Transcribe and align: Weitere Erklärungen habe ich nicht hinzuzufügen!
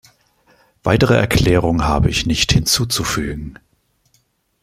Weitere 0.81 1.15
Erklärungen 1.15 1.83
habe 1.83 2.09
ich 2.09 2.25
nicht 2.25 2.51
hinzuzufügen! 2.51 3.59